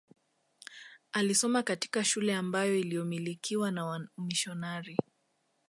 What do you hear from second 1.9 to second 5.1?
shule ambayo iliyomilikiwa na wamisionari